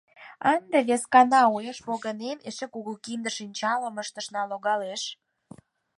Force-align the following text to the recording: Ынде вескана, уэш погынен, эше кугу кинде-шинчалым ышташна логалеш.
Ынде 0.53 0.77
вескана, 0.87 1.41
уэш 1.55 1.77
погынен, 1.85 2.37
эше 2.49 2.65
кугу 2.73 2.93
кинде-шинчалым 3.03 3.95
ышташна 4.03 4.41
логалеш. 4.51 5.03